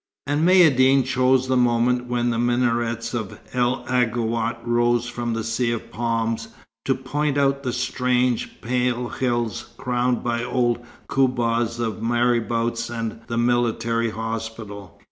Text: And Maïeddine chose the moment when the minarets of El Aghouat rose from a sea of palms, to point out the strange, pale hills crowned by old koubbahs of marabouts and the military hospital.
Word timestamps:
And 0.25 0.43
Maïeddine 0.47 1.05
chose 1.05 1.47
the 1.47 1.55
moment 1.55 2.07
when 2.07 2.31
the 2.31 2.39
minarets 2.39 3.13
of 3.13 3.39
El 3.53 3.85
Aghouat 3.85 4.57
rose 4.65 5.05
from 5.07 5.35
a 5.35 5.43
sea 5.43 5.69
of 5.73 5.91
palms, 5.91 6.47
to 6.85 6.95
point 6.95 7.37
out 7.37 7.61
the 7.61 7.71
strange, 7.71 8.61
pale 8.61 9.09
hills 9.09 9.73
crowned 9.77 10.23
by 10.23 10.43
old 10.43 10.79
koubbahs 11.07 11.79
of 11.79 12.01
marabouts 12.01 12.89
and 12.89 13.21
the 13.27 13.37
military 13.37 14.09
hospital. 14.09 14.99